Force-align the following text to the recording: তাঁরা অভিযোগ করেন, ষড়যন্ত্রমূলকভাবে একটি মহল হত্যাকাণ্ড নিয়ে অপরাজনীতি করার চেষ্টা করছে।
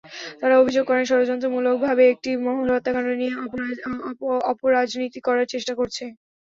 তাঁরা 0.39 0.55
অভিযোগ 0.61 0.83
করেন, 0.87 1.03
ষড়যন্ত্রমূলকভাবে 1.09 2.03
একটি 2.13 2.29
মহল 2.45 2.67
হত্যাকাণ্ড 2.71 3.09
নিয়ে 3.19 3.33
অপরাজনীতি 4.51 5.19
করার 5.27 5.47
চেষ্টা 5.53 5.73
করছে। 5.79 6.03